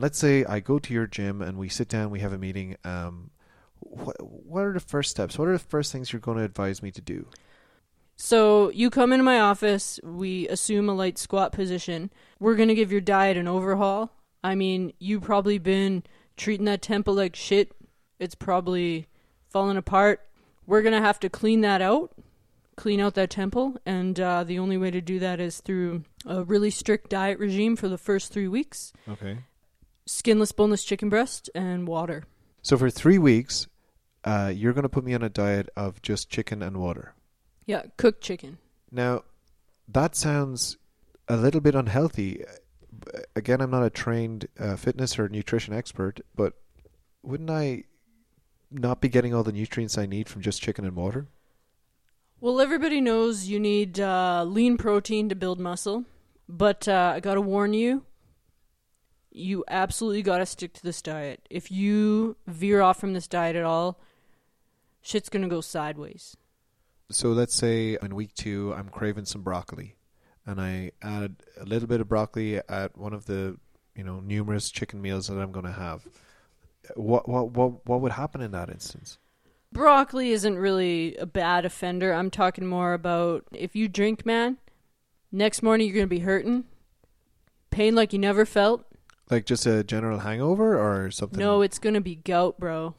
Let's 0.02 0.18
say 0.18 0.44
I 0.46 0.60
go 0.60 0.80
to 0.80 0.94
your 0.94 1.08
gym 1.08 1.42
and 1.42 1.58
we 1.58 1.70
sit 1.70 1.88
down, 1.88 2.10
we 2.10 2.20
have 2.20 2.34
a 2.34 2.38
meeting. 2.38 2.76
Um, 2.84 3.32
what 3.80 4.16
what 4.22 4.64
are 4.64 4.74
the 4.74 4.80
first 4.80 5.12
steps? 5.12 5.38
What 5.38 5.48
are 5.48 5.54
the 5.54 5.60
first 5.60 5.92
things 5.92 6.12
you're 6.12 6.20
going 6.20 6.38
to 6.38 6.44
advise 6.44 6.84
me 6.84 6.92
to 6.92 7.02
do? 7.02 7.28
So 8.24 8.70
you 8.70 8.92
come 8.92 9.12
into 9.14 9.24
my 9.24 9.40
office, 9.40 10.00
we 10.04 10.48
assume 10.48 10.88
a 10.88 10.94
light 10.94 11.18
squat 11.18 11.52
position. 11.52 12.12
We're 12.40 12.56
gonna 12.56 12.76
give 12.76 12.92
your 12.92 13.02
diet 13.02 13.36
an 13.36 13.48
overhaul. 13.48 14.12
I 14.44 14.54
mean, 14.54 14.94
you've 15.00 15.24
probably 15.24 15.58
been 15.58 16.04
treating 16.38 16.68
that 16.68 16.84
temple 16.84 17.16
like 17.16 17.36
shit. 17.36 17.72
It's 18.20 18.36
probably 18.36 19.08
falling 19.50 19.76
apart. 19.76 20.28
We're 20.68 20.84
gonna 20.84 21.02
have 21.02 21.20
to 21.22 21.30
clean 21.30 21.62
that 21.62 21.82
out, 21.82 22.12
clean 22.76 23.00
out 23.00 23.16
that 23.16 23.32
temple, 23.32 23.78
and 23.88 24.20
uh, 24.20 24.44
the 24.44 24.60
only 24.60 24.78
way 24.78 24.92
to 24.92 25.02
do 25.02 25.18
that 25.18 25.40
is 25.40 25.60
through 25.60 26.04
a 26.24 26.44
really 26.44 26.70
strict 26.70 27.10
diet 27.10 27.40
regime 27.40 27.76
for 27.76 27.90
the 27.90 27.98
first 27.98 28.32
three 28.32 28.48
weeks: 28.48 28.94
Okay. 29.10 29.40
Skinless, 30.06 30.52
boneless 30.52 30.84
chicken 30.84 31.10
breast 31.10 31.50
and 31.56 31.88
water. 31.88 32.24
So 32.62 32.78
for 32.78 32.90
three 32.90 33.18
weeks, 33.18 33.68
uh, 34.24 34.52
you're 34.54 34.74
going 34.74 34.84
to 34.84 34.90
put 34.90 35.04
me 35.04 35.14
on 35.14 35.24
a 35.24 35.30
diet 35.30 35.70
of 35.76 36.02
just 36.02 36.30
chicken 36.30 36.62
and 36.62 36.78
water. 36.78 37.14
Yeah, 37.66 37.84
cooked 37.98 38.22
chicken. 38.22 38.58
Now, 38.92 39.24
that 39.88 40.16
sounds 40.16 40.78
a 41.28 41.38
little 41.38 41.62
bit 41.62 41.76
unhealthy. 41.76 42.44
Again, 43.36 43.62
I'm 43.62 43.72
not 43.72 43.84
a 43.84 43.90
trained 43.90 44.48
uh, 44.60 44.76
fitness 44.76 45.18
or 45.18 45.28
nutrition 45.30 45.74
expert, 45.74 46.22
but 46.36 46.54
wouldn't 47.24 47.50
I 47.50 47.86
not 48.70 49.02
be 49.02 49.10
getting 49.10 49.34
all 49.34 49.44
the 49.44 49.52
nutrients 49.52 49.98
I 49.98 50.06
need 50.06 50.30
from 50.30 50.42
just 50.42 50.62
chicken 50.62 50.86
and 50.86 50.96
water? 50.96 51.28
Well, 52.40 52.60
everybody 52.60 53.02
knows 53.02 53.48
you 53.48 53.60
need 53.60 54.00
uh, 54.00 54.44
lean 54.48 54.78
protein 54.78 55.30
to 55.30 55.36
build 55.36 55.60
muscle, 55.60 56.06
but 56.50 56.88
uh, 56.88 57.14
I 57.16 57.20
gotta 57.20 57.42
warn 57.42 57.74
you, 57.74 58.04
you 59.32 59.64
absolutely 59.68 60.22
gotta 60.22 60.46
stick 60.46 60.74
to 60.74 60.84
this 60.84 61.02
diet. 61.02 61.48
If 61.50 61.72
you 61.72 62.36
veer 62.48 62.82
off 62.82 63.00
from 63.00 63.14
this 63.14 63.28
diet 63.28 63.56
at 63.56 63.64
all, 63.64 64.00
shit's 65.02 65.30
gonna 65.30 65.48
go 65.48 65.62
sideways. 65.62 66.38
So 67.10 67.30
let's 67.30 67.56
say 67.56 67.98
in 68.02 68.16
week 68.16 68.34
two 68.36 68.74
I'm 68.76 68.90
craving 68.90 69.26
some 69.26 69.42
broccoli, 69.42 69.96
and 70.46 70.62
I 70.62 70.92
add 71.02 71.36
a 71.60 71.66
little 71.66 71.88
bit 71.88 72.02
of 72.02 72.08
broccoli 72.08 72.58
at 72.58 72.98
one 72.98 73.14
of 73.14 73.26
the 73.26 73.58
you 73.96 74.04
know 74.04 74.20
numerous 74.20 74.72
chicken 74.72 75.02
meals 75.02 75.28
that 75.28 75.38
I'm 75.38 75.52
going 75.52 75.66
to 75.66 75.72
have. 75.72 76.06
What 76.96 77.28
what 77.28 77.52
what 77.52 77.86
what 77.86 78.02
would 78.02 78.14
happen 78.14 78.42
in 78.42 78.52
that 78.52 78.70
instance? 78.70 79.18
Broccoli 79.72 80.32
isn't 80.32 80.58
really 80.58 81.16
a 81.16 81.26
bad 81.26 81.66
offender. 81.66 82.14
I'm 82.14 82.30
talking 82.30 82.66
more 82.66 82.94
about 82.94 83.46
if 83.54 83.76
you 83.76 83.88
drink, 83.88 84.26
man, 84.26 84.58
next 85.32 85.64
morning 85.64 85.88
you're 85.88 85.96
gonna 85.96 86.08
be 86.08 86.20
hurting, 86.20 86.66
pain 87.70 87.96
like 87.96 88.14
you 88.14 88.20
never 88.20 88.46
felt. 88.46 88.86
Like 89.32 89.46
just 89.46 89.66
a 89.66 89.84
general 89.84 90.20
hangover 90.20 90.78
or 90.78 91.10
something? 91.10 91.40
No, 91.40 91.62
it's 91.62 91.80
gonna 91.80 92.02
be 92.02 92.16
gout, 92.16 92.60
bro. 92.60 92.94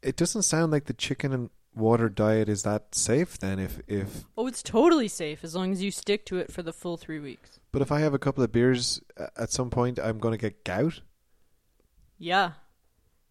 It 0.00 0.16
doesn't 0.16 0.42
sound 0.42 0.70
like 0.72 0.84
the 0.84 0.92
chicken 0.94 1.32
and 1.32 1.50
water 1.74 2.08
diet 2.08 2.48
is 2.48 2.62
that 2.62 2.94
safe 2.94 3.36
then 3.38 3.58
if 3.58 3.80
if 3.88 4.24
Oh, 4.38 4.46
it's 4.46 4.62
totally 4.62 5.08
safe 5.08 5.42
as 5.42 5.56
long 5.56 5.72
as 5.72 5.82
you 5.82 5.90
stick 5.90 6.24
to 6.26 6.36
it 6.38 6.52
for 6.52 6.62
the 6.62 6.72
full 6.72 6.96
three 6.96 7.18
weeks. 7.18 7.58
but 7.72 7.82
if 7.82 7.90
I 7.90 7.98
have 7.98 8.14
a 8.14 8.18
couple 8.18 8.44
of 8.44 8.52
beers 8.52 9.00
uh, 9.18 9.26
at 9.36 9.50
some 9.50 9.70
point 9.70 9.98
I'm 9.98 10.18
going 10.20 10.30
to 10.32 10.38
get 10.38 10.62
gout. 10.62 11.00
Yeah. 12.16 12.52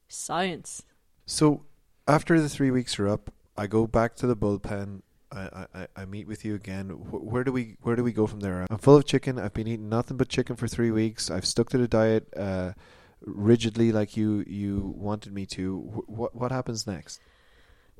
Science. 0.09 0.83
So 1.25 1.63
after 2.05 2.41
the 2.41 2.49
3 2.49 2.69
weeks 2.69 2.99
are 2.99 3.07
up, 3.07 3.31
I 3.57 3.65
go 3.67 3.87
back 3.87 4.15
to 4.17 4.27
the 4.27 4.35
bullpen. 4.35 5.03
I, 5.33 5.65
I, 5.73 5.87
I 5.95 6.05
meet 6.05 6.27
with 6.27 6.45
you 6.45 6.53
again. 6.55 6.89
Wh- 6.89 7.23
Where 7.23 7.43
do 7.43 7.51
we 7.51 7.77
where 7.81 7.95
do 7.95 8.03
we 8.03 8.11
go 8.13 8.27
from 8.27 8.41
there? 8.41 8.65
I'm 8.69 8.77
full 8.77 8.95
of 8.95 9.05
chicken. 9.05 9.39
I've 9.39 9.53
been 9.53 9.67
eating 9.67 9.89
nothing 9.89 10.17
but 10.17 10.29
chicken 10.29 10.55
for 10.55 10.67
three 10.67 10.91
weeks. 10.91 11.31
I've 11.31 11.45
stuck 11.45 11.69
to 11.71 11.77
the 11.77 11.87
diet 11.87 12.27
uh, 12.37 12.73
rigidly, 13.21 13.91
like 13.91 14.15
you 14.15 14.43
you 14.47 14.93
wanted 14.97 15.33
me 15.33 15.45
to. 15.47 15.79
Wh- 15.79 16.09
What 16.09 16.35
what 16.35 16.51
happens 16.51 16.85
next? 16.85 17.19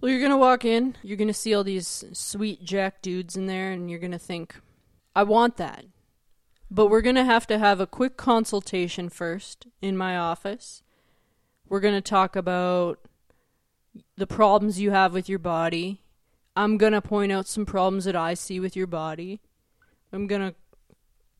Well, 0.01 0.11
you're 0.11 0.21
gonna 0.21 0.37
walk 0.37 0.65
in, 0.65 0.95
you're 1.01 1.17
gonna 1.17 1.33
see 1.33 1.53
all 1.55 1.63
these 1.63 2.03
sweet 2.13 2.63
jack 2.63 3.01
dudes 3.01 3.35
in 3.37 3.47
there, 3.47 3.71
and 3.71 3.89
you're 3.89 3.99
gonna 3.99 4.19
think, 4.19 4.55
I 5.15 5.23
want 5.23 5.55
that. 5.57 5.85
But 6.69 6.87
we're 6.87 7.01
gonna 7.01 7.23
have 7.25 7.47
to 7.47 7.57
have 7.57 7.79
a 7.79 7.87
quick 7.87 8.17
consultation 8.17 9.07
first 9.09 9.65
in 9.81 9.95
my 9.95 10.17
office. 10.17 10.83
We're 11.69 11.79
gonna 11.79 12.01
talk 12.01 12.35
about 12.35 12.99
the 14.17 14.27
problems 14.27 14.79
you 14.79 14.91
have 14.91 15.13
with 15.13 15.29
your 15.29 15.39
body. 15.39 16.01
I'm 16.55 16.77
gonna 16.77 17.01
point 17.01 17.31
out 17.31 17.47
some 17.47 17.65
problems 17.65 18.05
that 18.05 18.15
I 18.15 18.33
see 18.33 18.59
with 18.59 18.75
your 18.75 18.87
body. 18.87 19.41
I'm 20.11 20.27
gonna 20.27 20.53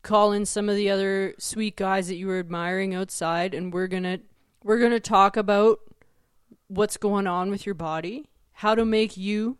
call 0.02 0.32
in 0.32 0.44
some 0.44 0.68
of 0.68 0.76
the 0.76 0.90
other 0.90 1.34
sweet 1.38 1.76
guys 1.76 2.08
that 2.08 2.16
you 2.16 2.26
were 2.26 2.38
admiring 2.38 2.94
outside, 2.94 3.54
and 3.54 3.72
we're 3.72 3.86
gonna 3.86 4.18
we're 4.62 4.80
gonna 4.80 5.00
talk 5.00 5.36
about 5.36 5.80
what's 6.68 6.96
going 6.96 7.26
on 7.26 7.50
with 7.50 7.66
your 7.66 7.74
body, 7.74 8.28
how 8.52 8.74
to 8.74 8.84
make 8.84 9.16
you 9.16 9.58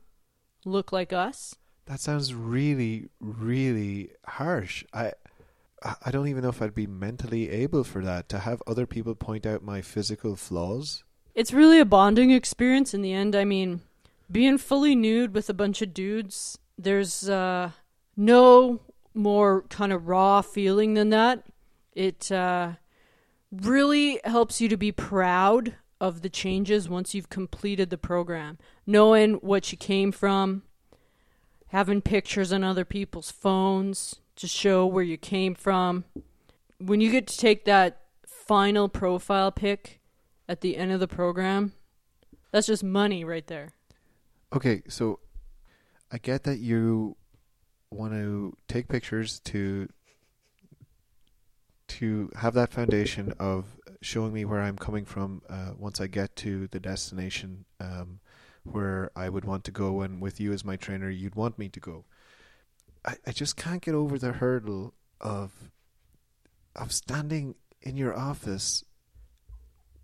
look 0.64 0.92
like 0.92 1.12
us. 1.12 1.54
That 1.86 2.00
sounds 2.00 2.34
really 2.34 3.08
really 3.20 4.10
harsh. 4.26 4.84
I 4.92 5.12
I 5.84 5.94
I 6.06 6.10
don't 6.10 6.28
even 6.28 6.42
know 6.42 6.48
if 6.48 6.62
I'd 6.62 6.74
be 6.74 6.86
mentally 6.86 7.50
able 7.50 7.84
for 7.84 8.02
that 8.02 8.28
to 8.30 8.40
have 8.40 8.62
other 8.66 8.86
people 8.86 9.14
point 9.14 9.46
out 9.46 9.62
my 9.62 9.82
physical 9.82 10.34
flaws. 10.34 11.04
It's 11.34 11.52
really 11.52 11.78
a 11.80 11.84
bonding 11.84 12.30
experience 12.30 12.94
in 12.94 13.02
the 13.02 13.12
end. 13.12 13.34
I 13.34 13.44
mean, 13.44 13.82
being 14.30 14.58
fully 14.58 14.94
nude 14.94 15.34
with 15.34 15.50
a 15.50 15.54
bunch 15.54 15.82
of 15.82 15.94
dudes, 15.94 16.58
there's 16.78 17.28
uh, 17.28 17.70
no 18.16 18.80
more 19.14 19.62
kind 19.68 19.92
of 19.92 20.08
raw 20.08 20.42
feeling 20.42 20.94
than 20.94 21.10
that. 21.10 21.44
It 21.94 22.32
uh, 22.32 22.72
really 23.52 24.20
helps 24.24 24.60
you 24.60 24.68
to 24.68 24.76
be 24.76 24.92
proud 24.92 25.74
of 26.00 26.22
the 26.22 26.28
changes 26.28 26.88
once 26.88 27.14
you've 27.14 27.30
completed 27.30 27.90
the 27.90 27.98
program, 27.98 28.58
knowing 28.86 29.34
what 29.34 29.70
you 29.70 29.78
came 29.78 30.10
from, 30.12 30.62
having 31.68 32.02
pictures 32.02 32.52
on 32.52 32.64
other 32.64 32.84
people's 32.84 33.30
phones 33.30 34.16
to 34.36 34.48
show 34.48 34.84
where 34.84 35.04
you 35.04 35.16
came 35.16 35.54
from. 35.54 36.04
When 36.78 37.00
you 37.00 37.10
get 37.10 37.26
to 37.28 37.38
take 37.38 37.64
that 37.64 38.00
final 38.26 38.88
profile 38.88 39.52
pic 39.52 40.00
at 40.48 40.60
the 40.60 40.76
end 40.76 40.92
of 40.92 41.00
the 41.00 41.08
program, 41.08 41.72
that's 42.50 42.66
just 42.66 42.84
money 42.84 43.24
right 43.24 43.46
there. 43.46 43.70
Okay, 44.54 44.82
so 44.86 45.18
I 46.12 46.18
get 46.18 46.44
that 46.44 46.60
you 46.60 47.16
want 47.90 48.12
to 48.12 48.56
take 48.68 48.86
pictures 48.86 49.40
to 49.40 49.88
to 51.88 52.30
have 52.36 52.54
that 52.54 52.72
foundation 52.72 53.34
of 53.40 53.64
showing 54.00 54.32
me 54.32 54.44
where 54.44 54.60
I'm 54.60 54.76
coming 54.76 55.04
from 55.04 55.42
uh, 55.50 55.72
once 55.76 56.00
I 56.00 56.06
get 56.06 56.36
to 56.36 56.68
the 56.68 56.78
destination 56.78 57.64
um, 57.80 58.20
where 58.62 59.10
I 59.16 59.28
would 59.28 59.44
want 59.44 59.64
to 59.64 59.72
go, 59.72 60.02
and 60.02 60.20
with 60.20 60.38
you 60.38 60.52
as 60.52 60.64
my 60.64 60.76
trainer, 60.76 61.10
you'd 61.10 61.34
want 61.34 61.58
me 61.58 61.68
to 61.70 61.80
go. 61.80 62.04
I, 63.04 63.16
I 63.26 63.32
just 63.32 63.56
can't 63.56 63.82
get 63.82 63.94
over 63.96 64.20
the 64.20 64.34
hurdle 64.34 64.94
of 65.20 65.50
of 66.76 66.92
standing 66.92 67.56
in 67.82 67.96
your 67.96 68.16
office 68.16 68.84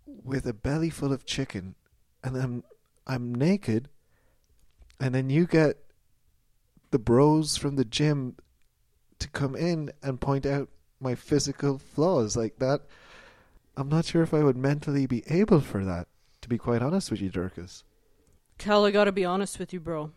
with 0.05 0.45
a 0.45 0.53
belly 0.53 0.89
full 0.89 1.13
of 1.13 1.25
chicken, 1.25 1.75
and 2.21 2.35
I'm 2.35 2.63
I'm 3.07 3.33
naked 3.33 3.87
and 5.01 5.15
then 5.15 5.31
you 5.31 5.47
get 5.47 5.77
the 6.91 6.99
bros 6.99 7.57
from 7.57 7.75
the 7.75 7.83
gym 7.83 8.35
to 9.17 9.27
come 9.29 9.55
in 9.55 9.91
and 10.03 10.21
point 10.21 10.45
out 10.45 10.69
my 10.99 11.15
physical 11.15 11.79
flaws 11.79 12.37
like 12.37 12.59
that. 12.59 12.81
I'm 13.75 13.89
not 13.89 14.05
sure 14.05 14.21
if 14.21 14.33
I 14.33 14.43
would 14.43 14.55
mentally 14.55 15.07
be 15.07 15.23
able 15.27 15.59
for 15.59 15.83
that, 15.83 16.07
to 16.41 16.49
be 16.49 16.59
quite 16.59 16.83
honest 16.83 17.09
with 17.09 17.19
you, 17.19 17.31
Dirkus. 17.31 17.83
Cal, 18.59 18.85
I 18.85 18.91
gotta 18.91 19.11
be 19.11 19.25
honest 19.25 19.57
with 19.57 19.73
you, 19.73 19.79
bro. 19.79 20.11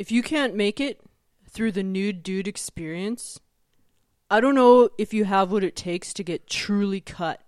If 0.00 0.10
you 0.10 0.22
can't 0.22 0.56
make 0.56 0.80
it 0.80 1.00
through 1.48 1.72
the 1.72 1.84
nude 1.84 2.24
dude 2.24 2.48
experience, 2.48 3.38
I 4.28 4.40
don't 4.40 4.56
know 4.56 4.90
if 4.98 5.14
you 5.14 5.24
have 5.26 5.52
what 5.52 5.62
it 5.62 5.76
takes 5.76 6.12
to 6.14 6.24
get 6.24 6.48
truly 6.48 7.00
cut. 7.00 7.40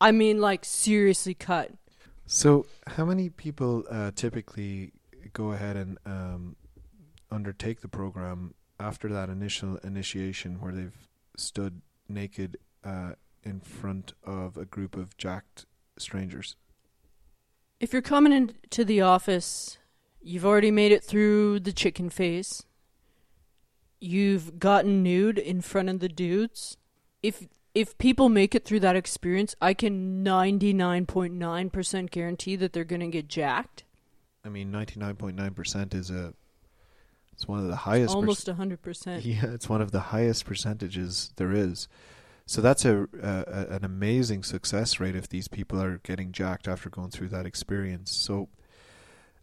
I 0.00 0.10
mean, 0.10 0.40
like, 0.40 0.64
seriously 0.64 1.34
cut. 1.34 1.72
So, 2.26 2.66
how 2.86 3.04
many 3.04 3.28
people 3.30 3.84
uh, 3.90 4.12
typically 4.14 4.92
go 5.32 5.52
ahead 5.52 5.76
and 5.76 5.98
um, 6.04 6.56
undertake 7.30 7.80
the 7.80 7.88
program 7.88 8.54
after 8.80 9.08
that 9.08 9.28
initial 9.28 9.76
initiation 9.78 10.60
where 10.60 10.72
they've 10.72 11.08
stood 11.36 11.80
naked 12.08 12.56
uh, 12.84 13.12
in 13.42 13.60
front 13.60 14.12
of 14.24 14.56
a 14.56 14.64
group 14.64 14.96
of 14.96 15.16
jacked 15.16 15.66
strangers? 15.96 16.56
If 17.80 17.92
you're 17.92 18.02
coming 18.02 18.32
into 18.32 18.84
the 18.84 19.00
office, 19.00 19.78
you've 20.20 20.46
already 20.46 20.70
made 20.70 20.92
it 20.92 21.04
through 21.04 21.60
the 21.60 21.72
chicken 21.72 22.10
phase. 22.10 22.64
You've 24.00 24.58
gotten 24.58 25.02
nude 25.02 25.38
in 25.38 25.60
front 25.60 25.88
of 25.88 26.00
the 26.00 26.08
dudes. 26.08 26.76
If 27.22 27.46
if 27.74 27.96
people 27.98 28.28
make 28.28 28.54
it 28.54 28.64
through 28.64 28.80
that 28.80 28.96
experience, 28.96 29.54
I 29.60 29.72
can 29.74 30.24
99.9% 30.24 32.10
guarantee 32.10 32.56
that 32.56 32.72
they're 32.72 32.82
going 32.82 33.00
to 33.00 33.06
get 33.06 33.28
jacked. 33.28 33.84
I 34.48 34.50
mean, 34.50 34.70
ninety 34.70 34.98
nine 34.98 35.16
point 35.16 35.36
nine 35.36 35.52
percent 35.52 35.94
is 35.94 36.10
a. 36.10 36.32
It's 37.34 37.46
one 37.46 37.60
of 37.60 37.68
the 37.68 37.76
highest. 37.76 38.16
Almost 38.16 38.48
100%. 38.48 39.20
Yeah, 39.24 39.44
it's 39.52 39.68
one 39.68 39.80
of 39.80 39.92
the 39.92 40.00
highest 40.00 40.44
percentages 40.44 41.32
there 41.36 41.52
is. 41.52 41.86
So 42.46 42.60
that's 42.60 42.84
a, 42.84 43.06
a 43.22 43.74
an 43.76 43.84
amazing 43.84 44.42
success 44.42 44.98
rate 44.98 45.14
if 45.14 45.28
these 45.28 45.46
people 45.46 45.80
are 45.80 45.98
getting 45.98 46.32
jacked 46.32 46.66
after 46.66 46.88
going 46.88 47.10
through 47.10 47.28
that 47.28 47.44
experience. 47.44 48.10
So, 48.10 48.48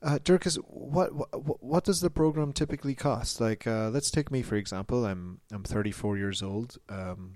uh, 0.02 0.18
Dirkus, 0.22 0.56
what, 0.68 1.14
what 1.14 1.64
what 1.64 1.84
does 1.84 2.02
the 2.02 2.10
program 2.10 2.52
typically 2.52 2.96
cost? 2.96 3.40
Like, 3.40 3.68
uh, 3.68 3.92
let's 3.94 4.10
take 4.10 4.32
me 4.32 4.42
for 4.42 4.56
example. 4.56 5.06
I'm 5.06 5.40
I'm 5.54 5.64
34 5.64 6.18
years 6.18 6.42
old, 6.42 6.78
um, 6.90 7.36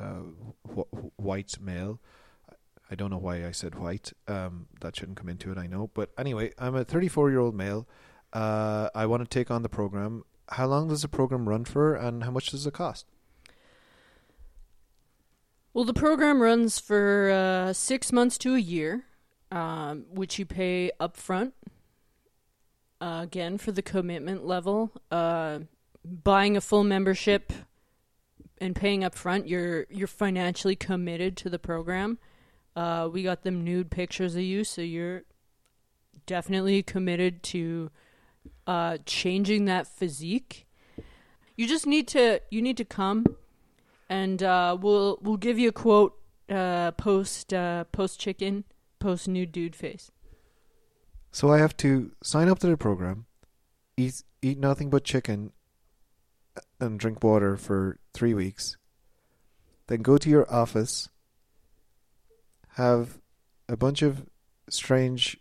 uh, 0.00 0.22
wh- 0.66 1.20
white 1.20 1.60
male. 1.60 2.00
I 2.90 2.94
don't 2.94 3.10
know 3.10 3.18
why 3.18 3.46
I 3.46 3.50
said 3.50 3.74
white. 3.76 4.12
Um, 4.28 4.66
that 4.80 4.96
shouldn't 4.96 5.16
come 5.16 5.28
into 5.28 5.50
it, 5.50 5.58
I 5.58 5.66
know. 5.66 5.90
But 5.92 6.10
anyway, 6.16 6.52
I'm 6.58 6.74
a 6.74 6.84
34 6.84 7.30
year 7.30 7.40
old 7.40 7.54
male. 7.54 7.86
Uh, 8.32 8.88
I 8.94 9.06
want 9.06 9.22
to 9.22 9.28
take 9.28 9.50
on 9.50 9.62
the 9.62 9.68
program. 9.68 10.24
How 10.50 10.66
long 10.66 10.88
does 10.88 11.02
the 11.02 11.08
program 11.08 11.48
run 11.48 11.64
for, 11.64 11.94
and 11.94 12.22
how 12.22 12.30
much 12.30 12.50
does 12.50 12.66
it 12.66 12.74
cost? 12.74 13.06
Well, 15.74 15.84
the 15.84 15.94
program 15.94 16.40
runs 16.40 16.78
for 16.78 17.30
uh, 17.30 17.72
six 17.72 18.12
months 18.12 18.38
to 18.38 18.54
a 18.54 18.58
year, 18.58 19.04
um, 19.50 20.06
which 20.10 20.38
you 20.38 20.46
pay 20.46 20.90
upfront. 21.00 21.52
Uh, 23.00 23.20
again, 23.22 23.58
for 23.58 23.72
the 23.72 23.82
commitment 23.82 24.46
level, 24.46 24.90
uh, 25.10 25.58
buying 26.02 26.56
a 26.56 26.62
full 26.62 26.84
membership 26.84 27.52
and 28.58 28.74
paying 28.74 29.02
upfront, 29.02 29.48
you're 29.48 29.86
you're 29.90 30.06
financially 30.06 30.76
committed 30.76 31.36
to 31.36 31.50
the 31.50 31.58
program. 31.58 32.18
Uh, 32.76 33.08
we 33.10 33.22
got 33.22 33.42
them 33.42 33.64
nude 33.64 33.90
pictures 33.90 34.36
of 34.36 34.42
you, 34.42 34.62
so 34.62 34.82
you're 34.82 35.22
definitely 36.26 36.82
committed 36.82 37.42
to 37.42 37.90
uh, 38.66 38.98
changing 39.06 39.64
that 39.64 39.86
physique. 39.86 40.66
You 41.56 41.66
just 41.66 41.86
need 41.86 42.06
to 42.08 42.40
you 42.50 42.60
need 42.60 42.76
to 42.76 42.84
come, 42.84 43.24
and 44.10 44.42
uh, 44.42 44.76
we'll 44.78 45.18
we'll 45.22 45.38
give 45.38 45.58
you 45.58 45.70
a 45.70 45.72
quote 45.72 46.18
uh, 46.50 46.90
post 46.92 47.54
uh, 47.54 47.84
post 47.84 48.20
chicken 48.20 48.64
post 48.98 49.26
nude 49.26 49.52
dude 49.52 49.74
face. 49.74 50.10
So 51.32 51.50
I 51.50 51.58
have 51.58 51.76
to 51.78 52.12
sign 52.22 52.48
up 52.48 52.58
to 52.58 52.66
the 52.66 52.76
program, 52.76 53.24
eat 53.96 54.22
eat 54.42 54.58
nothing 54.58 54.90
but 54.90 55.04
chicken, 55.04 55.52
and 56.78 57.00
drink 57.00 57.24
water 57.24 57.56
for 57.56 57.98
three 58.12 58.34
weeks. 58.34 58.76
Then 59.86 60.02
go 60.02 60.18
to 60.18 60.28
your 60.28 60.52
office, 60.52 61.08
have 62.76 63.18
a 63.68 63.76
bunch 63.76 64.02
of 64.02 64.26
strange, 64.68 65.38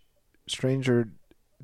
stranger, 0.48 1.10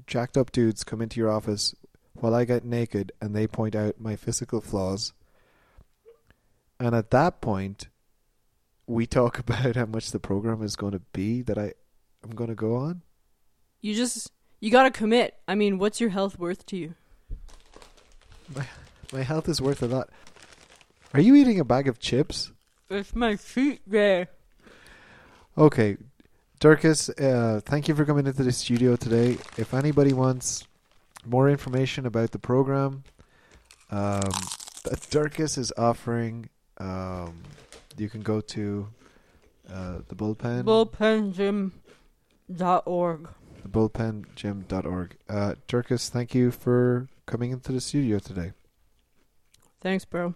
jacked 0.05 0.35
up 0.35 0.51
dudes 0.51 0.83
come 0.83 1.01
into 1.01 1.19
your 1.19 1.31
office 1.31 1.73
while 2.13 2.35
I 2.35 2.43
get 2.43 2.65
naked 2.65 3.13
and 3.21 3.33
they 3.33 3.47
point 3.47 3.75
out 3.75 3.99
my 3.99 4.17
physical 4.17 4.59
flaws. 4.59 5.13
And 6.77 6.93
at 6.93 7.11
that 7.11 7.39
point, 7.39 7.87
we 8.85 9.05
talk 9.05 9.39
about 9.47 9.77
how 9.77 9.85
much 9.85 10.11
the 10.11 10.19
program 10.19 10.61
is 10.61 10.75
going 10.75 10.91
to 10.91 11.01
be 11.13 11.41
that 11.43 11.57
I 11.57 11.73
am 12.23 12.31
going 12.31 12.49
to 12.49 12.55
go 12.55 12.75
on. 12.75 13.01
You 13.79 13.95
just 13.95 14.29
you 14.59 14.69
gotta 14.69 14.91
commit. 14.91 15.37
I 15.47 15.55
mean, 15.55 15.79
what's 15.79 15.99
your 15.99 16.11
health 16.11 16.37
worth 16.37 16.67
to 16.67 16.77
you? 16.77 16.93
My 19.11 19.23
health 19.23 19.49
is 19.49 19.59
worth 19.59 19.81
a 19.81 19.87
lot. 19.87 20.09
Are 21.13 21.19
you 21.19 21.35
eating 21.35 21.59
a 21.59 21.65
bag 21.65 21.87
of 21.87 21.99
chips? 21.99 22.51
It's 22.89 23.15
my 23.15 23.37
feet 23.37 23.81
there. 23.87 24.27
Okay, 25.57 25.97
Dirkus, 26.59 27.09
uh, 27.21 27.59
thank 27.61 27.87
you 27.87 27.95
for 27.95 28.05
coming 28.05 28.25
into 28.25 28.43
the 28.43 28.51
studio 28.51 28.95
today. 28.95 29.37
If 29.57 29.73
anybody 29.73 30.13
wants 30.13 30.67
more 31.25 31.49
information 31.49 32.05
about 32.05 32.31
the 32.31 32.39
program, 32.39 33.03
um, 33.89 34.21
that 34.83 34.99
Dirkus 35.09 35.57
is 35.57 35.73
offering, 35.77 36.49
um, 36.77 37.43
you 37.97 38.09
can 38.09 38.21
go 38.21 38.39
to 38.41 38.87
uh, 39.69 39.99
the 40.07 40.15
bullpen, 40.15 40.63
Bullpengym.org. 40.63 41.71
the 42.47 43.69
bullpengym.org. 43.69 45.17
Uh, 45.27 45.55
Dirkus, 45.67 46.09
thank 46.09 46.33
you 46.33 46.51
for 46.51 47.09
coming 47.25 47.51
into 47.51 47.73
the 47.73 47.81
studio 47.81 48.19
today. 48.19 48.53
Thanks, 49.81 50.05
bro. 50.05 50.35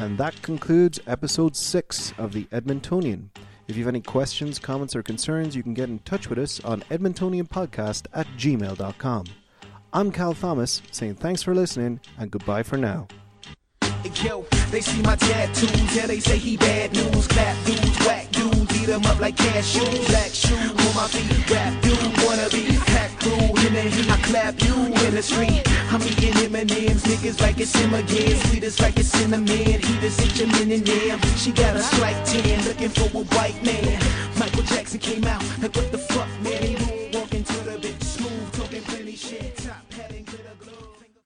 And 0.00 0.16
that 0.16 0.40
concludes 0.40 0.98
episode 1.06 1.54
6 1.54 2.14
of 2.16 2.32
the 2.32 2.44
Edmontonian. 2.44 3.28
If 3.68 3.76
you 3.76 3.84
have 3.84 3.92
any 3.92 4.00
questions, 4.00 4.58
comments, 4.58 4.96
or 4.96 5.02
concerns, 5.02 5.54
you 5.54 5.62
can 5.62 5.74
get 5.74 5.90
in 5.90 5.98
touch 6.00 6.30
with 6.30 6.38
us 6.38 6.58
on 6.64 6.80
edmontonianpodcast 6.90 8.06
at 8.14 8.26
gmail.com. 8.38 9.24
I'm 9.92 10.10
Cal 10.10 10.32
Thomas 10.32 10.80
saying 10.90 11.16
thanks 11.16 11.42
for 11.42 11.54
listening 11.54 12.00
and 12.18 12.30
goodbye 12.30 12.62
for 12.62 12.78
now. 12.78 13.08
Yo, 14.24 14.46
they 14.70 14.80
see 14.80 15.02
my 15.02 15.16
tattoos, 15.16 15.94
yeah, 15.94 16.06
they 16.06 16.18
say 16.18 16.38
he 16.38 16.56
bad 16.56 16.92
news. 16.94 17.26
Clap 17.26 17.66
dudes, 17.66 17.98
whack 18.06 18.30
dudes, 18.30 18.82
eat 18.82 18.88
'em 18.88 19.04
up 19.04 19.20
like 19.20 19.36
cashews. 19.36 20.08
Black 20.08 20.30
shoes 20.32 20.70
on 20.70 20.94
my 20.96 21.06
feet, 21.08 21.50
rap 21.50 21.82
dude, 21.82 22.24
wanna 22.24 22.48
be 22.48 22.69
the. 23.20 24.10
I 24.10 24.16
clap 24.22 24.62
you 24.62 24.74
in 24.86 25.14
the 25.14 25.22
street. 25.22 25.62
I'm 25.90 26.02
eating 26.02 26.36
M&M's, 26.54 27.02
niggas 27.04 27.40
like 27.40 27.60
it's 27.60 27.74
him 27.74 27.94
again. 27.94 28.36
Sweet 28.46 28.64
as 28.64 28.80
like 28.80 28.98
it's 28.98 29.08
cinnamon, 29.08 29.46
he 29.46 29.98
the 29.98 30.10
such 30.10 30.40
a 30.40 30.46
millionaire. 30.46 31.18
She 31.36 31.52
got 31.52 31.76
a 31.76 31.82
slight 31.82 32.24
tan, 32.24 32.64
looking 32.64 32.88
for 32.88 33.08
a 33.18 33.24
white 33.34 33.62
man. 33.64 34.00
Michael 34.38 34.62
Jackson 34.62 35.00
came 35.00 35.24
out, 35.24 35.42
like 35.60 35.74
what 35.74 35.90
the 35.92 35.98
fuck, 35.98 36.28
man? 36.42 36.99